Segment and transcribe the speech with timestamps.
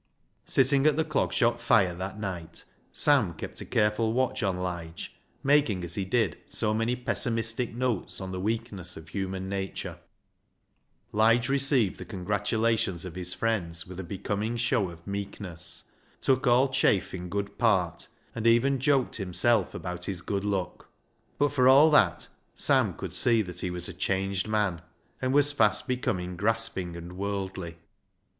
[0.47, 5.13] Sitting at the Clog Shop fire that night, Sam kept a careful watch on Lige,
[5.43, 9.99] making as he did so many pessimistic notes on the weakness of human nature.
[11.11, 15.83] Lige received the congratulations of his friends with a becoming show of meekness,
[16.19, 20.89] took all chaff in good part, and even joked himself about his good luck;
[21.37, 22.27] but, for all that.
[22.55, 24.81] LIGE'S LEGACY 169 Sam could sec that he was a chan^^ccl man,
[25.21, 27.77] and was fast becoming grasping and worldly.